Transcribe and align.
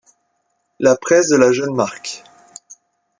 La 0.79 0.97
presse 0.97 1.29
de 1.29 1.37
la 1.37 1.51
jeune 1.51 1.75
marque. 1.75 2.23